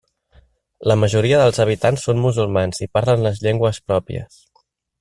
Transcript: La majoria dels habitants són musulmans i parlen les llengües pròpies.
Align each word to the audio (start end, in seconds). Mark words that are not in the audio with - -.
La 0.91 0.95
majoria 1.01 1.41
dels 1.41 1.61
habitants 1.65 2.07
són 2.09 2.23
musulmans 2.23 2.81
i 2.87 2.89
parlen 2.99 3.27
les 3.29 3.43
llengües 3.45 3.81
pròpies. 3.91 4.41